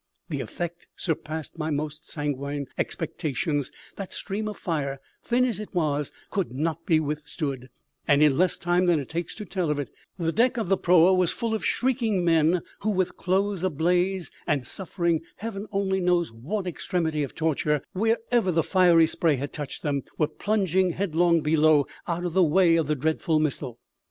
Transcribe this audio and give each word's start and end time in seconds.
The 0.29 0.41
effect 0.41 0.87
surpassed 0.95 1.59
my 1.59 1.69
most 1.69 2.09
sanguine 2.09 2.65
expectations; 2.75 3.69
that 3.97 4.11
stream 4.11 4.47
of 4.47 4.57
fire, 4.57 4.99
thin 5.23 5.45
as 5.45 5.59
it 5.59 5.75
was, 5.75 6.11
could 6.31 6.51
not 6.51 6.87
be 6.87 6.99
withstood; 6.99 7.69
and 8.07 8.23
in 8.23 8.35
less 8.35 8.57
time 8.57 8.87
than 8.87 8.99
it 8.99 9.07
takes 9.09 9.35
to 9.35 9.45
tell 9.45 9.69
of 9.69 9.77
it 9.77 9.91
the 10.17 10.31
deck 10.31 10.57
of 10.57 10.69
the 10.69 10.77
proa 10.79 11.13
was 11.13 11.29
full 11.29 11.53
of 11.53 11.63
shrieking 11.63 12.25
men, 12.25 12.63
who, 12.79 12.89
with 12.89 13.15
clothes 13.15 13.61
ablaze, 13.61 14.31
and 14.47 14.65
suffering 14.65 15.21
Heaven 15.37 15.67
only 15.71 15.99
knows 16.01 16.31
what 16.31 16.65
extremity 16.65 17.21
of 17.21 17.35
torture 17.35 17.83
wherever 17.93 18.51
the 18.51 18.63
fiery 18.63 19.05
spray 19.05 19.35
had 19.35 19.53
touched 19.53 19.83
them, 19.83 20.01
were 20.17 20.27
plunging 20.27 20.93
headlong 20.93 21.41
below 21.41 21.85
out 22.07 22.25
of 22.25 22.33
the 22.33 22.41
way 22.41 22.75
of 22.75 22.87
the 22.87 22.95
dreadful 22.95 23.39
missile. 23.39 23.77